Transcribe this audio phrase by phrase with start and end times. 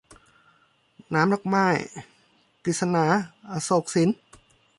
[1.09, 1.65] หนามดอกไม้-
[2.63, 3.05] กฤษณา
[3.51, 4.09] อโศกสิน